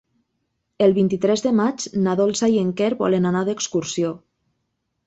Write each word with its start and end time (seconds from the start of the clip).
El 0.85 0.95
vint-i-tres 0.95 1.45
de 1.49 1.53
maig 1.59 1.85
na 2.07 2.17
Dolça 2.23 2.51
i 2.55 2.59
en 2.63 2.73
Quer 2.81 2.91
volen 3.05 3.33
anar 3.35 3.47
d'excursió. 3.53 4.15